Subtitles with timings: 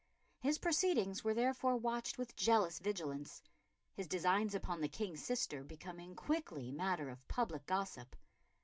[0.39, 3.43] His proceedings were therefore watched with jealous vigilance,
[3.93, 8.15] his designs upon the King's sister becoming quickly matter of public gossip.